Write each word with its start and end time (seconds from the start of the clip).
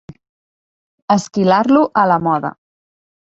Esquilar-lo 1.17 1.83
a 2.05 2.05
la 2.13 2.19
moda. 2.29 2.53